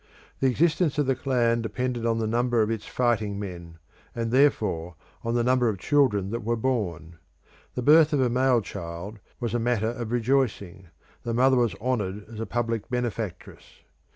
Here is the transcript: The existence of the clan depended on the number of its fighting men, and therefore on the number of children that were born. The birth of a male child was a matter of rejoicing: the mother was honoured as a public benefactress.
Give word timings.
The 0.39 0.47
existence 0.49 0.97
of 0.97 1.05
the 1.05 1.13
clan 1.13 1.61
depended 1.61 2.07
on 2.07 2.17
the 2.17 2.25
number 2.25 2.63
of 2.63 2.71
its 2.71 2.87
fighting 2.87 3.39
men, 3.39 3.77
and 4.15 4.31
therefore 4.31 4.95
on 5.23 5.35
the 5.35 5.43
number 5.43 5.69
of 5.69 5.77
children 5.77 6.31
that 6.31 6.43
were 6.43 6.55
born. 6.55 7.19
The 7.75 7.83
birth 7.83 8.11
of 8.11 8.19
a 8.19 8.27
male 8.27 8.61
child 8.61 9.19
was 9.39 9.53
a 9.53 9.59
matter 9.59 9.89
of 9.91 10.11
rejoicing: 10.11 10.87
the 11.21 11.35
mother 11.35 11.57
was 11.57 11.75
honoured 11.75 12.27
as 12.27 12.39
a 12.39 12.47
public 12.47 12.89
benefactress. 12.89 13.83